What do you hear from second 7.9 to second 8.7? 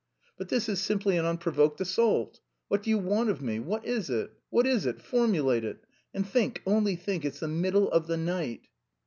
of the night!"